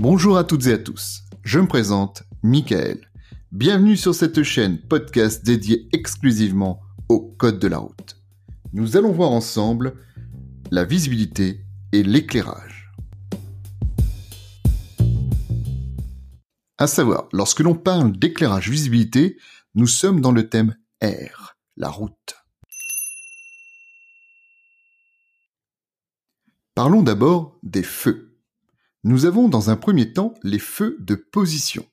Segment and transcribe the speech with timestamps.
[0.00, 3.10] Bonjour à toutes et à tous, je me présente Michael.
[3.50, 8.16] Bienvenue sur cette chaîne podcast dédiée exclusivement au code de la route.
[8.72, 9.96] Nous allons voir ensemble
[10.70, 12.92] la visibilité et l'éclairage.
[16.78, 19.36] À savoir, lorsque l'on parle d'éclairage visibilité,
[19.74, 22.36] nous sommes dans le thème R, la route.
[26.76, 28.27] Parlons d'abord des feux.
[29.04, 31.86] Nous avons dans un premier temps les feux de position.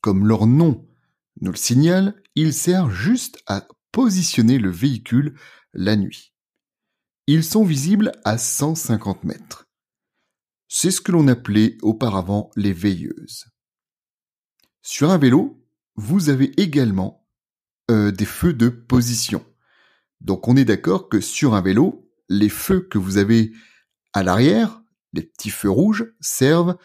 [0.00, 0.86] Comme leur nom
[1.40, 5.38] nous le signale, ils servent juste à positionner le véhicule
[5.72, 6.34] la nuit.
[7.26, 9.68] Ils sont visibles à 150 mètres.
[10.68, 13.46] C'est ce que l'on appelait auparavant les veilleuses.
[14.82, 15.64] Sur un vélo,
[15.96, 17.26] vous avez également
[17.90, 19.44] euh, des feux de position.
[20.20, 23.52] Donc on est d'accord que sur un vélo, les feux que vous avez
[24.12, 26.76] à l'arrière les petits feux rouges servent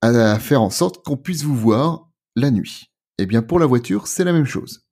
[0.00, 2.90] à faire en sorte qu'on puisse vous voir la nuit.
[3.18, 4.86] Eh bien pour la voiture, c'est la même chose.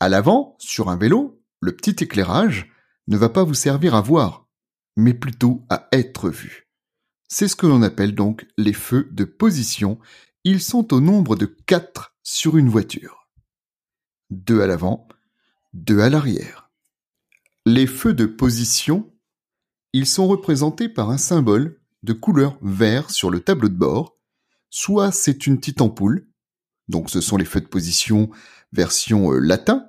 [0.00, 2.70] À l'avant, sur un vélo, le petit éclairage
[3.08, 4.46] ne va pas vous servir à voir,
[4.96, 6.68] mais plutôt à être vu.
[7.28, 9.98] C'est ce que l'on appelle donc les feux de position.
[10.44, 13.28] Ils sont au nombre de quatre sur une voiture.
[14.30, 15.08] Deux à l'avant,
[15.72, 16.70] deux à l'arrière.
[17.64, 19.12] Les feux de position
[19.96, 24.18] ils sont représentés par un symbole de couleur vert sur le tableau de bord,
[24.68, 26.28] soit c'est une petite ampoule,
[26.86, 28.28] donc ce sont les feux de position
[28.72, 29.88] version euh, latin,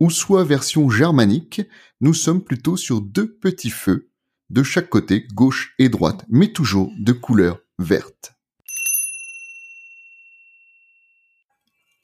[0.00, 1.60] ou soit version germanique,
[2.00, 4.10] nous sommes plutôt sur deux petits feux
[4.48, 8.32] de chaque côté, gauche et droite, mais toujours de couleur verte.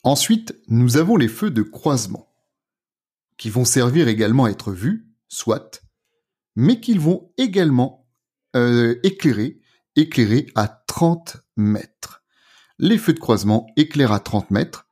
[0.03, 2.31] Ensuite, nous avons les feux de croisement,
[3.37, 5.81] qui vont servir également à être vus, soit,
[6.55, 8.07] mais qu'ils vont également
[8.55, 9.59] euh, éclairer,
[9.95, 12.23] éclairer à 30 mètres.
[12.77, 14.87] Les feux de croisement éclairent à 30 mètres.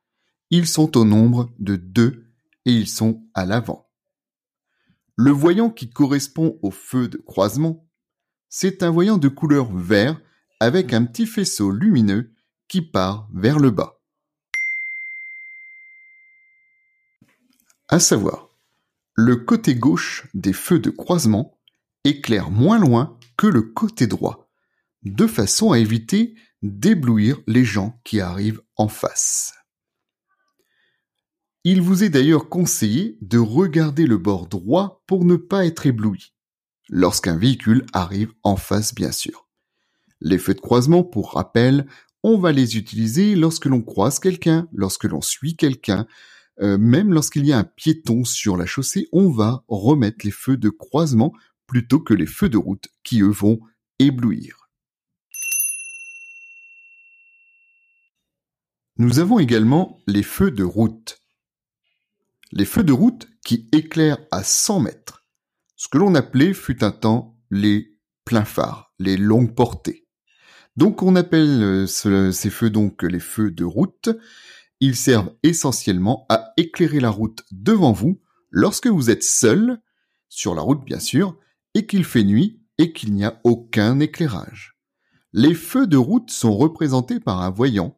[0.50, 2.28] Ils sont au nombre de deux
[2.66, 3.90] et ils sont à l'avant.
[5.16, 7.88] Le voyant qui correspond au feu de croisement,
[8.50, 10.22] c'est un voyant de couleur vert
[10.60, 12.34] avec un petit faisceau lumineux
[12.68, 14.00] qui part vers le bas.
[17.90, 18.47] À savoir,
[19.20, 21.60] le côté gauche des feux de croisement
[22.04, 24.48] éclaire moins loin que le côté droit,
[25.02, 29.56] de façon à éviter d'éblouir les gens qui arrivent en face.
[31.64, 36.36] Il vous est d'ailleurs conseillé de regarder le bord droit pour ne pas être ébloui,
[36.88, 39.50] lorsqu'un véhicule arrive en face bien sûr.
[40.22, 41.88] Les feux de croisement, pour rappel,
[42.22, 46.06] on va les utiliser lorsque l'on croise quelqu'un, lorsque l'on suit quelqu'un,
[46.60, 50.58] euh, même lorsqu'il y a un piéton sur la chaussée, on va remettre les feux
[50.58, 51.34] de croisement
[51.68, 53.60] plutôt que les feux de route qui eux vont
[54.00, 54.70] éblouir.
[58.98, 61.22] Nous avons également les feux de route.
[62.52, 65.26] Les feux de route qui éclairent à 100 mètres,
[65.76, 67.96] ce que l'on appelait fut un temps les
[68.26, 70.08] pleins phares, les longues portées.
[70.76, 74.10] Donc on appelle euh, ces feux donc les feux de route.
[74.80, 78.22] Ils servent essentiellement à éclairer la route devant vous
[78.52, 79.82] lorsque vous êtes seul,
[80.30, 81.38] sur la route bien sûr,
[81.74, 84.78] et qu'il fait nuit et qu'il n'y a aucun éclairage.
[85.34, 87.98] Les feux de route sont représentés par un voyant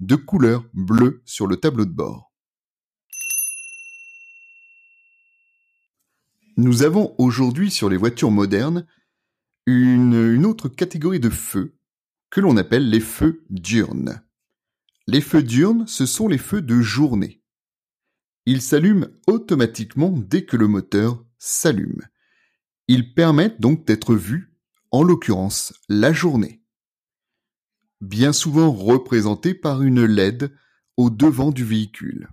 [0.00, 2.32] de couleur bleue sur le tableau de bord.
[6.56, 8.86] Nous avons aujourd'hui sur les voitures modernes
[9.66, 11.76] une, autre catégorie de feux
[12.30, 14.23] que l'on appelle les feux diurnes.
[15.06, 17.42] Les feux diurnes, ce sont les feux de journée.
[18.46, 22.02] Ils s'allument automatiquement dès que le moteur s'allume.
[22.88, 24.54] Ils permettent donc d'être vus,
[24.90, 26.62] en l'occurrence la journée.
[28.00, 30.54] Bien souvent représentés par une LED
[30.96, 32.28] au devant du véhicule.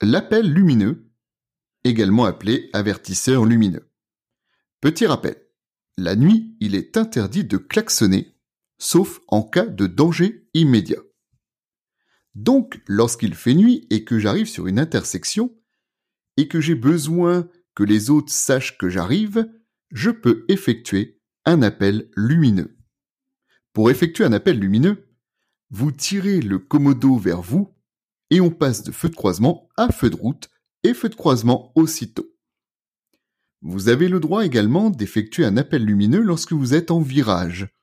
[0.00, 1.08] L'appel lumineux,
[1.84, 3.88] également appelé avertisseur lumineux.
[4.80, 5.43] Petit rappel,
[5.96, 8.36] la nuit, il est interdit de klaxonner,
[8.78, 11.00] sauf en cas de danger immédiat.
[12.34, 15.56] Donc, lorsqu'il fait nuit et que j'arrive sur une intersection,
[16.36, 19.48] et que j'ai besoin que les autres sachent que j'arrive,
[19.90, 22.76] je peux effectuer un appel lumineux.
[23.72, 25.08] Pour effectuer un appel lumineux,
[25.70, 27.74] vous tirez le commodo vers vous
[28.30, 30.48] et on passe de feu de croisement à feu de route
[30.82, 32.33] et feu de croisement aussitôt.
[33.66, 37.74] Vous avez le droit également d'effectuer un appel lumineux lorsque vous êtes en virage,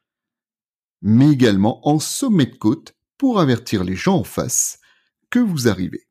[1.01, 4.79] mais également en sommet de côte pour avertir les gens en face
[5.31, 6.07] que vous arrivez.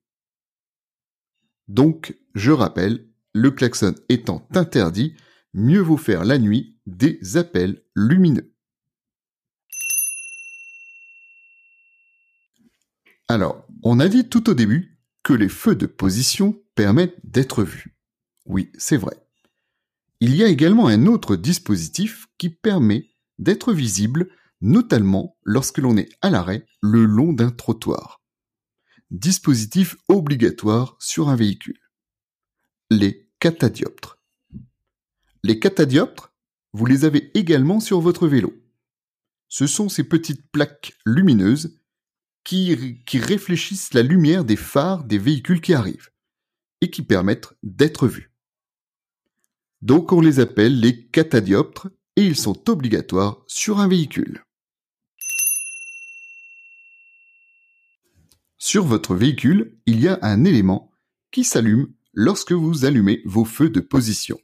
[1.68, 5.14] Donc, je rappelle, le klaxon étant interdit,
[5.54, 8.52] mieux vaut faire la nuit des appels lumineux.
[13.28, 17.96] Alors, on a dit tout au début que les feux de position permettent d'être vus.
[18.46, 19.29] Oui, c'est vrai.
[20.22, 23.08] Il y a également un autre dispositif qui permet
[23.38, 24.28] d'être visible,
[24.60, 28.20] notamment lorsque l'on est à l'arrêt le long d'un trottoir.
[29.10, 31.80] Dispositif obligatoire sur un véhicule.
[32.90, 34.18] Les catadioptres.
[35.42, 36.34] Les catadioptres,
[36.74, 38.52] vous les avez également sur votre vélo.
[39.48, 41.80] Ce sont ces petites plaques lumineuses
[42.44, 46.10] qui, qui réfléchissent la lumière des phares des véhicules qui arrivent
[46.82, 48.29] et qui permettent d'être vus.
[49.82, 54.44] Donc on les appelle les catadioptres et ils sont obligatoires sur un véhicule.
[58.58, 60.90] Sur votre véhicule, il y a un élément
[61.30, 64.38] qui s'allume lorsque vous allumez vos feux de position.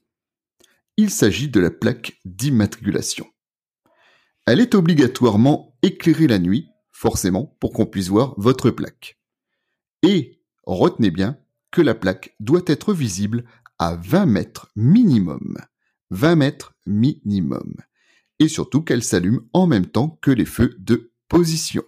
[0.96, 3.26] Il s'agit de la plaque d'immatriculation.
[4.46, 9.18] Elle est obligatoirement éclairée la nuit, forcément, pour qu'on puisse voir votre plaque.
[10.02, 11.38] Et retenez bien
[11.70, 13.44] que la plaque doit être visible
[13.78, 15.56] à 20 mètres minimum.
[16.11, 17.75] 20 mètres minimum.
[18.38, 21.84] Et surtout qu'elle s'allume en même temps que les feux de position.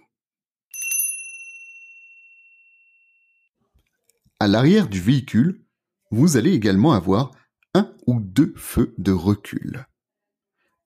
[4.39, 5.65] À l'arrière du véhicule,
[6.11, 7.31] vous allez également avoir
[7.73, 9.85] un ou deux feux de recul.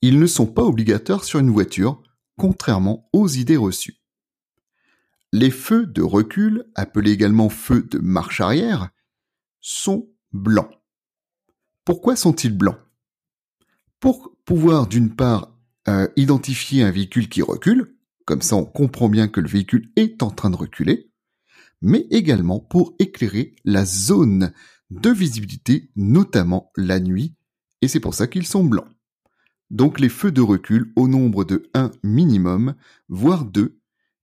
[0.01, 2.03] Ils ne sont pas obligatoires sur une voiture,
[2.37, 3.99] contrairement aux idées reçues.
[5.31, 8.89] Les feux de recul, appelés également feux de marche arrière,
[9.61, 10.82] sont blancs.
[11.85, 12.77] Pourquoi sont-ils blancs?
[13.99, 15.53] Pour pouvoir d'une part
[15.89, 20.23] euh, identifier un véhicule qui recule, comme ça on comprend bien que le véhicule est
[20.23, 21.11] en train de reculer,
[21.81, 24.53] mais également pour éclairer la zone
[24.91, 27.35] de visibilité, notamment la nuit,
[27.81, 28.87] et c'est pour ça qu'ils sont blancs.
[29.69, 32.75] Donc les feux de recul au nombre de 1 minimum,
[33.09, 33.77] voire 2,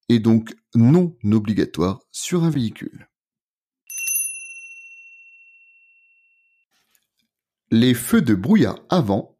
[0.08, 3.09] et donc non obligatoires sur un véhicule.
[7.72, 9.38] Les feux de brouillard avant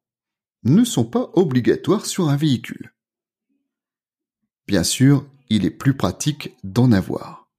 [0.62, 2.94] ne sont pas obligatoires sur un véhicule.
[4.68, 7.50] Bien sûr, il est plus pratique d'en avoir.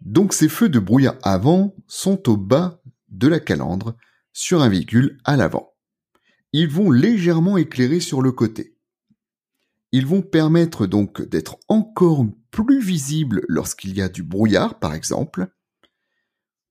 [0.00, 2.80] Donc ces feux de brouillard avant sont au bas
[3.10, 3.98] de la calandre
[4.32, 5.74] sur un véhicule à l'avant.
[6.54, 8.78] Ils vont légèrement éclairer sur le côté.
[9.92, 15.52] Ils vont permettre donc d'être encore plus visibles lorsqu'il y a du brouillard par exemple,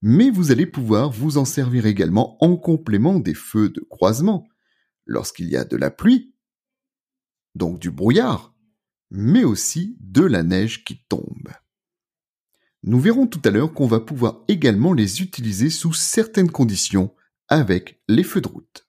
[0.02, 4.48] mais vous allez pouvoir vous en servir également en complément des feux de croisement
[5.06, 6.34] lorsqu'il y a de la pluie,
[7.56, 8.56] donc du brouillard,
[9.12, 11.50] mais aussi de la neige qui tombe.
[12.84, 17.14] Nous verrons tout à l'heure qu'on va pouvoir également les utiliser sous certaines conditions
[17.50, 18.88] avec les feux de route.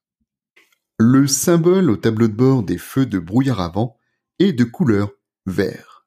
[0.98, 3.96] Le symbole au tableau de bord des feux de brouillard avant
[4.38, 5.10] est de couleur
[5.46, 6.06] vert.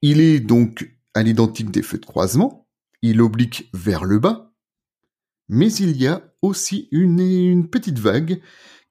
[0.00, 2.61] Il est donc à l'identique des feux de croisement,
[3.02, 4.52] il oblique vers le bas,
[5.48, 8.40] mais il y a aussi une, petite vague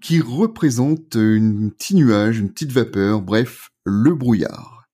[0.01, 4.89] qui représente un petit nuage, une petite vapeur, bref, le brouillard.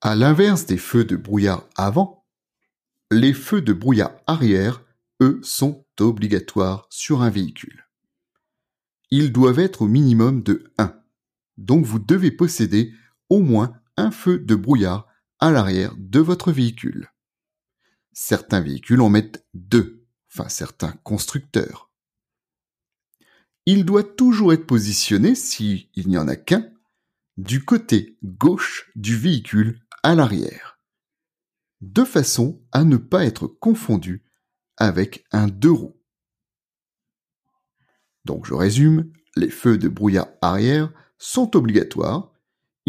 [0.00, 2.24] À l'inverse des feux de brouillard avant,
[3.10, 4.82] les feux de brouillard arrière,
[5.20, 7.86] eux, sont obligatoires sur un véhicule.
[9.10, 10.94] Ils doivent être au minimum de 1.
[11.58, 12.94] Donc vous devez posséder
[13.28, 13.74] au moins
[14.10, 15.06] feu de brouillard
[15.38, 17.12] à l'arrière de votre véhicule.
[18.12, 21.90] Certains véhicules en mettent deux, enfin certains constructeurs.
[23.66, 26.70] Il doit toujours être positionné, s'il n'y en a qu'un,
[27.36, 30.78] du côté gauche du véhicule à l'arrière,
[31.80, 34.24] de façon à ne pas être confondu
[34.76, 36.00] avec un deux roues.
[38.24, 42.29] Donc je résume, les feux de brouillard arrière sont obligatoires,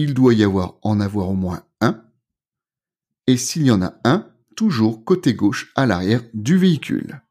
[0.01, 2.03] il doit y avoir en avoir au moins un,
[3.27, 7.21] et s'il y en a un, toujours côté gauche à l'arrière du véhicule.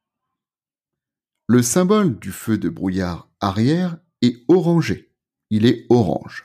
[1.49, 5.12] Le symbole du feu de brouillard arrière est orangé,
[5.50, 6.45] il est orange,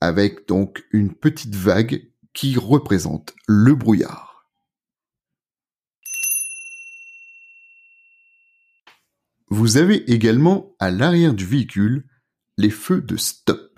[0.00, 4.48] avec donc une petite vague qui représente le brouillard.
[9.48, 12.06] Vous avez également à l'arrière du véhicule
[12.56, 13.69] les feux de stop.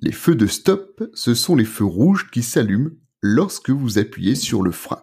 [0.00, 2.90] Les feux de stop, ce sont les feux rouges qui s'allument
[3.22, 5.02] lorsque vous appuyez sur le frein.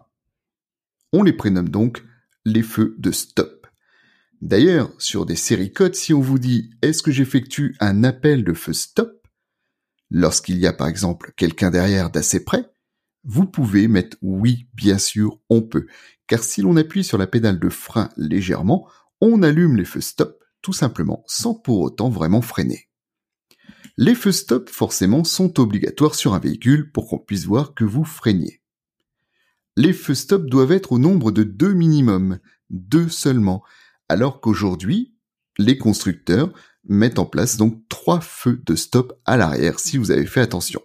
[1.12, 2.04] On les prénomme donc
[2.44, 3.66] les feux de stop.
[4.40, 8.52] D'ailleurs, sur des séries codes, si on vous dit est-ce que j'effectue un appel de
[8.52, 9.18] feu stop,
[10.10, 12.70] Lorsqu'il y a par exemple quelqu'un derrière d'assez près,
[13.24, 15.86] Vous pouvez mettre oui, bien sûr, on peut.
[16.26, 18.88] Car si l'on appuie sur la pédale de frein légèrement,
[19.20, 22.87] on allume les feux stop, tout simplement, sans pour autant vraiment freiner.
[24.00, 28.04] Les feux stop, forcément, sont obligatoires sur un véhicule pour qu'on puisse voir que vous
[28.04, 28.62] freiniez.
[29.76, 32.38] Les feux stop doivent être au nombre de deux minimum,
[32.70, 33.64] deux seulement,
[34.08, 35.16] alors qu'aujourd'hui,
[35.58, 36.52] les constructeurs
[36.84, 40.80] mettent en place donc trois feux de stop à l'arrière si vous avez fait attention,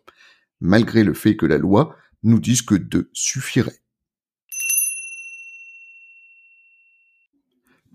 [0.60, 3.79] malgré le fait que la loi nous dise que deux suffirait.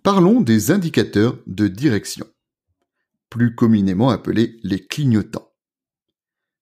[0.05, 2.29] Parlons des indicateurs de direction,
[3.31, 5.53] plus communément appelés les clignotants.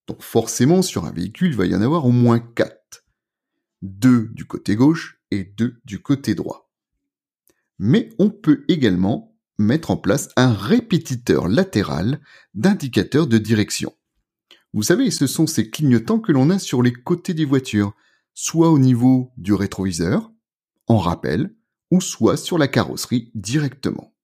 [0.07, 3.05] Donc forcément, sur un véhicule, il va y en avoir au moins quatre.
[3.83, 6.71] Deux du côté gauche et deux du côté droit.
[7.79, 12.21] Mais on peut également mettre en place un répétiteur latéral
[12.55, 13.95] d'indicateurs de direction.
[14.73, 17.95] Vous savez, ce sont ces clignotants que l'on a sur les côtés des voitures,
[18.35, 20.31] soit au niveau du rétroviseur,
[20.87, 21.55] en rappel,
[21.91, 24.16] ou soit sur la carrosserie directement.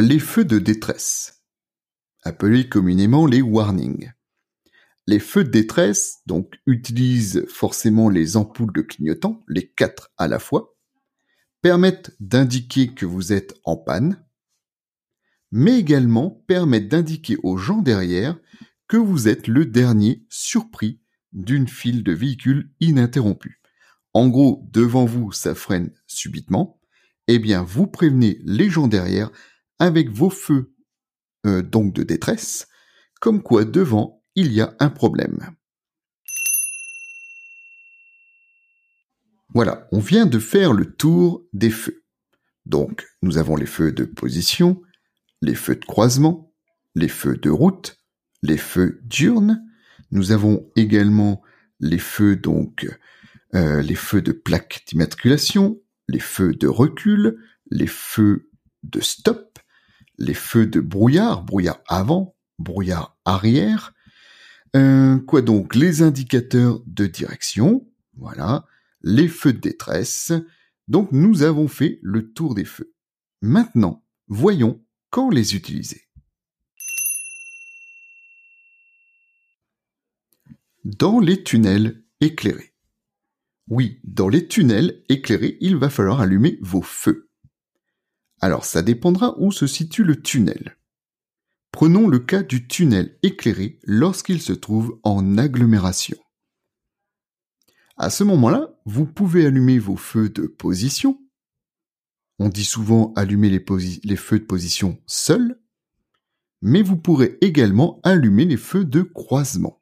[0.00, 1.42] Les feux de détresse,
[2.22, 4.12] appelés communément les warnings.
[5.08, 10.38] Les feux de détresse, donc, utilisent forcément les ampoules de clignotant, les quatre à la
[10.38, 10.76] fois,
[11.62, 14.24] permettent d'indiquer que vous êtes en panne,
[15.50, 18.38] mais également permettent d'indiquer aux gens derrière
[18.86, 21.00] que vous êtes le dernier surpris
[21.32, 23.60] d'une file de véhicules ininterrompue.
[24.14, 26.80] En gros, devant vous, ça freine subitement.
[27.26, 29.32] Eh bien, vous prévenez les gens derrière
[29.78, 30.74] avec vos feux
[31.46, 32.68] euh, donc de détresse,
[33.20, 35.54] comme quoi devant, il y a un problème.
[39.54, 42.04] Voilà, on vient de faire le tour des feux.
[42.66, 44.82] Donc, nous avons les feux de position,
[45.40, 46.52] les feux de croisement,
[46.94, 47.96] les feux de route,
[48.42, 49.64] les feux diurnes.
[50.10, 51.42] Nous avons également
[51.80, 52.86] les feux donc
[53.54, 57.38] euh, les feux de plaque d'immatriculation, les feux de recul,
[57.70, 58.50] les feux
[58.82, 59.47] de stop,
[60.18, 63.94] les feux de brouillard, brouillard avant, brouillard arrière.
[64.76, 65.74] Euh, quoi donc?
[65.74, 68.66] Les indicateurs de direction, voilà,
[69.02, 70.32] les feux de détresse.
[70.88, 72.92] Donc nous avons fait le tour des feux.
[73.40, 76.02] Maintenant, voyons quand les utiliser.
[80.84, 82.74] Dans les tunnels éclairés.
[83.68, 87.27] Oui, dans les tunnels éclairés, il va falloir allumer vos feux.
[88.40, 90.76] Alors ça dépendra où se situe le tunnel.
[91.72, 96.16] Prenons le cas du tunnel éclairé lorsqu'il se trouve en agglomération.
[97.96, 101.20] À ce moment-là, vous pouvez allumer vos feux de position.
[102.38, 105.60] On dit souvent allumer les, feux de position seuls,
[106.62, 109.78] mais vous pourrez également allumer les feux de croisement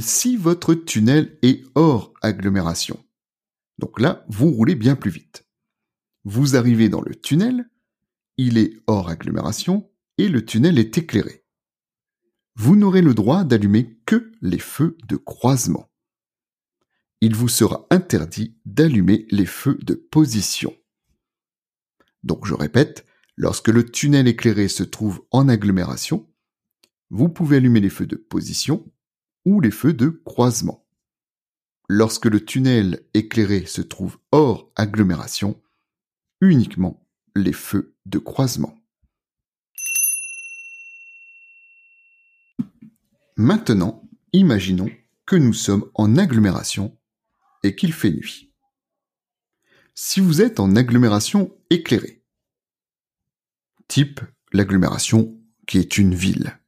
[0.00, 3.02] si votre tunnel est hors agglomération.
[3.78, 5.46] Donc là, vous roulez bien plus vite.
[6.24, 7.70] Vous arrivez dans le tunnel,
[8.36, 11.44] il est hors agglomération et le tunnel est éclairé.
[12.56, 15.90] Vous n'aurez le droit d'allumer que les feux de croisement.
[17.22, 20.74] Il vous sera interdit d'allumer les feux de position.
[22.22, 26.28] Donc je répète, lorsque le tunnel éclairé se trouve en agglomération,
[27.08, 28.90] vous pouvez allumer les feux de position
[29.44, 30.86] ou les feux de croisement.
[31.88, 35.60] Lorsque le tunnel éclairé se trouve hors agglomération,
[36.40, 37.06] uniquement
[37.36, 38.76] les feux de croisement.
[43.36, 44.90] Maintenant, imaginons
[45.26, 46.98] que nous sommes en agglomération
[47.62, 48.52] et qu'il fait nuit.
[49.94, 52.22] Si vous êtes en agglomération éclairée,
[53.88, 54.20] type
[54.52, 56.58] l'agglomération qui est une ville,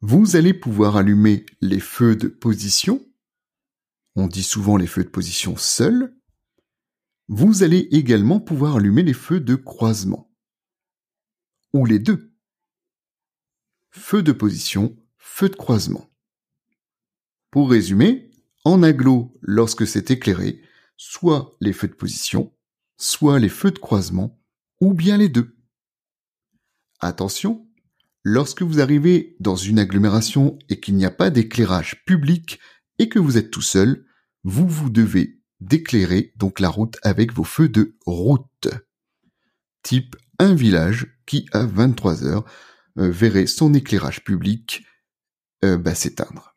[0.00, 3.04] vous allez pouvoir allumer les feux de position.
[4.14, 6.17] On dit souvent les feux de position seuls.
[7.28, 10.34] Vous allez également pouvoir allumer les feux de croisement.
[11.72, 12.32] Ou les deux.
[13.90, 16.10] Feu de position, feu de croisement.
[17.50, 18.30] Pour résumer,
[18.64, 20.62] en aglo, lorsque c'est éclairé,
[20.96, 22.54] soit les feux de position,
[22.96, 24.40] soit les feux de croisement,
[24.80, 25.56] ou bien les deux.
[27.00, 27.68] Attention,
[28.30, 32.60] Lorsque vous arrivez dans une agglomération et qu'il n'y a pas d'éclairage public
[32.98, 34.04] et que vous êtes tout seul,
[34.44, 38.68] vous vous devez d'éclairer donc la route avec vos feux de route.
[39.82, 42.44] Type un village qui à 23 heures
[42.98, 44.84] euh, verrait son éclairage public
[45.64, 46.56] euh, bah, s'éteindre.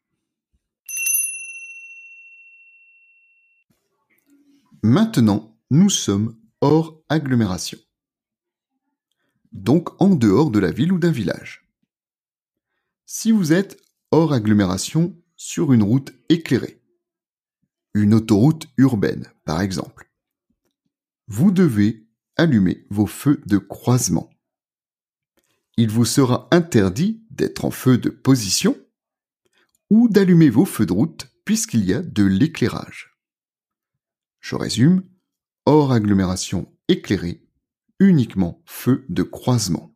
[4.83, 7.77] Maintenant, nous sommes hors agglomération
[9.51, 11.67] donc en dehors de la ville ou d'un village.
[13.05, 13.81] Si vous êtes
[14.11, 16.80] hors agglomération sur une route éclairée,
[17.93, 20.11] une autoroute urbaine par exemple,
[21.27, 24.29] vous devez allumer vos feux de croisement.
[25.77, 28.77] Il vous sera interdit d'être en feu de position
[29.89, 33.17] ou d'allumer vos feux de route puisqu'il y a de l'éclairage.
[34.39, 35.03] Je résume,
[35.65, 37.47] hors agglomération éclairée,
[37.99, 39.95] uniquement feu de croisement.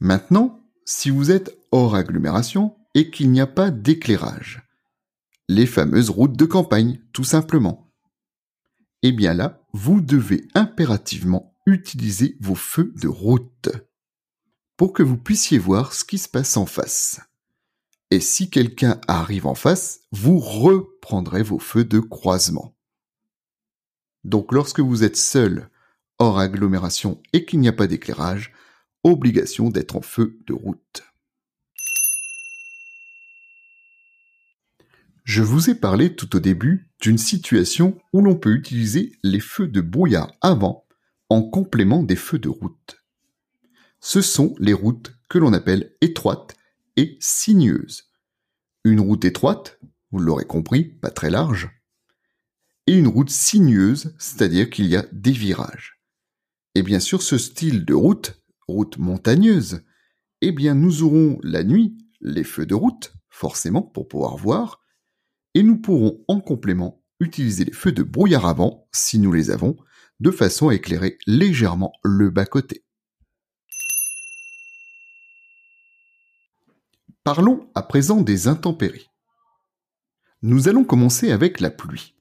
[0.00, 4.62] Maintenant, si vous êtes hors agglomération et qu'il n'y a pas d'éclairage,
[5.48, 7.92] les fameuses routes de campagne, tout simplement,
[9.02, 13.70] eh bien là, vous devez impérativement utiliser vos feux de route
[14.76, 17.20] pour que vous puissiez voir ce qui se passe en face.
[18.10, 22.76] Et si quelqu'un arrive en face, vous reprendrez vos feux de croisement.
[24.24, 25.68] Donc lorsque vous êtes seul,
[26.18, 28.52] hors agglomération et qu'il n'y a pas d'éclairage,
[29.02, 31.02] obligation d'être en feu de route.
[35.24, 39.68] Je vous ai parlé tout au début d'une situation où l'on peut utiliser les feux
[39.68, 40.84] de brouillard avant
[41.28, 42.96] en complément des feux de route.
[44.00, 46.56] Ce sont les routes que l'on appelle étroites
[46.96, 48.10] et sinueuses.
[48.84, 49.78] Une route étroite,
[50.10, 51.70] vous l'aurez compris, pas très large,
[52.88, 56.00] et une route sinueuse, c'est-à-dire qu'il y a des virages.
[56.74, 59.82] Et bien sûr, ce style de route, route montagneuse,
[60.40, 64.81] eh bien nous aurons la nuit les feux de route, forcément, pour pouvoir voir,
[65.54, 69.76] et nous pourrons en complément utiliser les feux de brouillard avant, si nous les avons,
[70.20, 72.84] de façon à éclairer légèrement le bas-côté.
[77.24, 79.08] Parlons à présent des intempéries.
[80.42, 82.16] Nous allons commencer avec la pluie.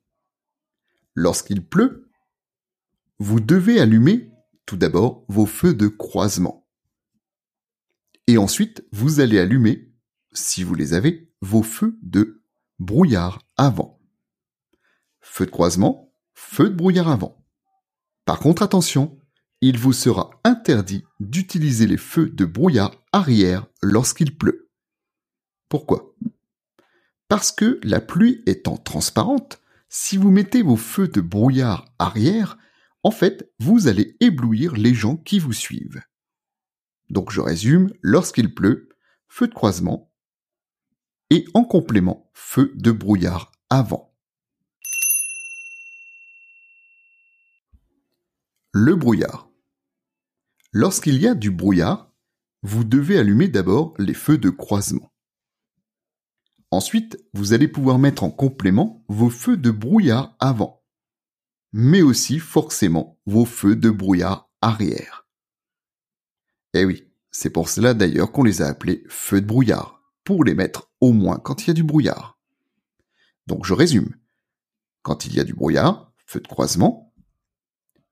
[1.16, 2.12] Lorsqu'il pleut,
[3.18, 4.32] vous devez allumer
[4.66, 6.68] tout d'abord vos feux de croisement.
[8.28, 9.92] Et ensuite, vous allez allumer,
[10.34, 12.41] si vous les avez, vos feux de
[12.82, 14.02] brouillard avant.
[15.22, 17.46] Feu de croisement, feu de brouillard avant.
[18.26, 19.20] Par contre, attention,
[19.62, 24.72] il vous sera interdit d'utiliser les feux de brouillard arrière lorsqu'il pleut.
[25.70, 26.16] Pourquoi?
[27.28, 32.58] Parce que la pluie étant transparente, si vous mettez vos feux de brouillard arrière,
[33.04, 36.02] en fait, vous allez éblouir les gens qui vous suivent.
[37.12, 38.90] Donc je résume, lorsqu'il pleut,
[39.28, 40.11] feu de croisement,
[41.32, 44.14] et en complément feu de brouillard avant.
[48.74, 49.50] Le brouillard.
[50.74, 52.12] Lorsqu'il y a du brouillard,
[52.64, 55.14] vous devez allumer d'abord les feux de croisement.
[56.70, 60.84] Ensuite, vous allez pouvoir mettre en complément vos feux de brouillard avant,
[61.72, 65.30] mais aussi forcément vos feux de brouillard arrière.
[66.74, 70.01] Eh oui, c'est pour cela d'ailleurs qu'on les a appelés feux de brouillard
[70.32, 72.40] pour les mettre au moins quand il y a du brouillard.
[73.48, 74.16] Donc je résume.
[75.02, 77.14] Quand il y a du brouillard, feu de croisement,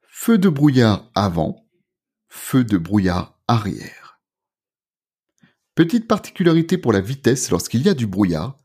[0.03, 1.65] feu de brouillard avant,
[2.27, 4.19] feu de brouillard arrière.
[5.75, 8.58] Petite particularité pour la vitesse lorsqu'il y a du brouillard,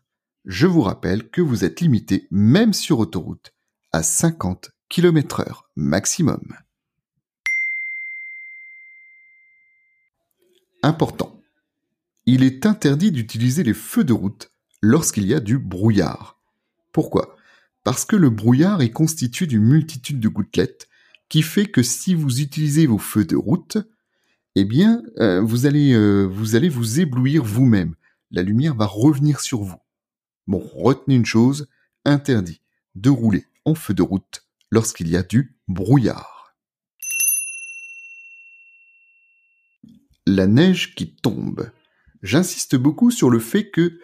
[0.45, 3.55] je vous rappelle que vous êtes limité, même sur autoroute,
[3.93, 6.43] à 50 km heure maximum.
[10.83, 11.44] Important
[12.27, 14.51] il est interdit d'utiliser les feux de route
[14.83, 16.41] lorsqu'il y a du brouillard.
[16.93, 17.37] Pourquoi?
[17.83, 20.89] Parce que le brouillard est constitué d'une multitude de gouttelettes
[21.29, 23.79] qui fait que si vous utilisez vos feux de route,
[24.55, 27.95] eh bien, euh, vous, allez, euh, vous allez vous éblouir vous-même.
[28.31, 29.81] La lumière va revenir sur vous.
[30.47, 31.69] Bon, retenez une chose,
[32.05, 32.61] interdit
[32.95, 36.55] de rouler en feu de route lorsqu'il y a du brouillard.
[40.27, 41.71] La neige qui tombe
[42.25, 44.01] j'insiste beaucoup sur le fait que,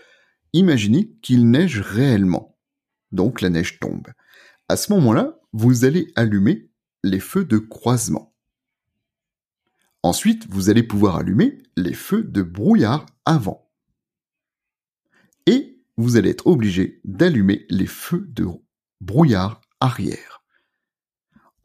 [0.52, 2.56] imaginez qu'il neige réellement.
[3.10, 4.06] Donc la neige tombe.
[4.68, 6.70] À ce moment-là, vous allez allumer
[7.02, 8.36] les feux de croisement.
[10.02, 13.70] Ensuite, vous allez pouvoir allumer les feux de brouillard avant.
[15.46, 18.46] Et vous allez être obligé d'allumer les feux de
[19.00, 20.44] brouillard arrière.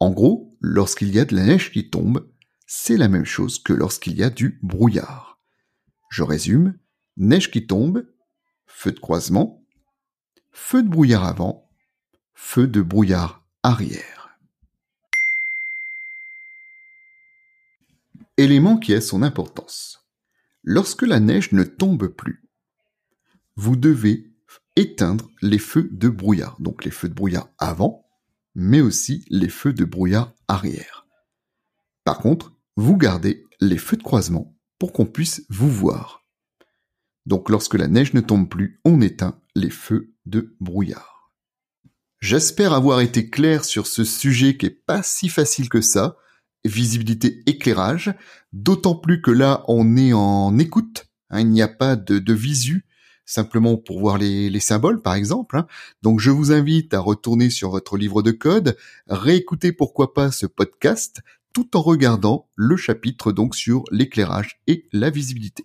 [0.00, 2.28] En gros, lorsqu'il y a de la neige qui tombe,
[2.66, 5.25] c'est la même chose que lorsqu'il y a du brouillard.
[6.08, 6.78] Je résume,
[7.16, 8.06] neige qui tombe,
[8.66, 9.64] feu de croisement,
[10.52, 11.70] feu de brouillard avant,
[12.34, 14.38] feu de brouillard arrière.
[18.36, 20.06] Élément qui a son importance.
[20.62, 22.42] Lorsque la neige ne tombe plus,
[23.56, 24.30] vous devez
[24.76, 28.06] éteindre les feux de brouillard, donc les feux de brouillard avant,
[28.54, 31.06] mais aussi les feux de brouillard arrière.
[32.04, 36.24] Par contre, vous gardez les feux de croisement pour qu'on puisse vous voir.
[37.26, 41.32] Donc lorsque la neige ne tombe plus, on éteint les feux de brouillard.
[42.20, 46.16] J'espère avoir été clair sur ce sujet qui est pas si facile que ça,
[46.64, 48.14] visibilité éclairage,
[48.52, 52.32] d'autant plus que là on est en écoute, hein, il n'y a pas de, de
[52.32, 52.86] visu,
[53.26, 55.58] simplement pour voir les, symboles par exemple.
[55.58, 55.66] Hein.
[56.02, 58.76] Donc je vous invite à retourner sur votre livre de code,
[59.08, 61.20] réécouter pourquoi pas ce podcast,
[61.56, 65.64] tout en regardant le chapitre donc sur l'éclairage et la visibilité.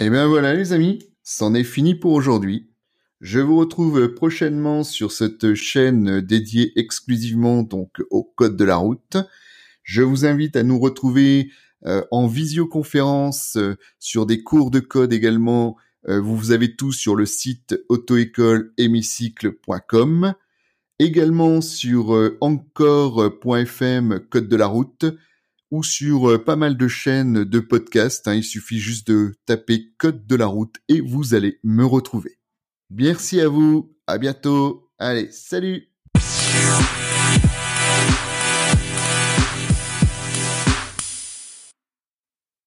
[0.00, 2.72] Et eh bien voilà les amis, c'en est fini pour aujourd'hui.
[3.20, 9.16] Je vous retrouve prochainement sur cette chaîne dédiée exclusivement donc au code de la route.
[9.84, 11.52] Je vous invite à nous retrouver
[11.86, 15.76] euh, en visioconférence euh, sur des cours de code également.
[16.08, 20.34] Euh, vous avez tout sur le site auto-école-hémicycle.com.
[21.00, 25.06] Également sur encore.fm code de la route
[25.70, 28.28] ou sur pas mal de chaînes de podcasts.
[28.28, 28.34] Hein.
[28.34, 32.38] il suffit juste de taper code de la route et vous allez me retrouver.
[32.90, 33.96] Merci à vous.
[34.06, 34.90] À bientôt.
[34.98, 35.88] Allez, salut.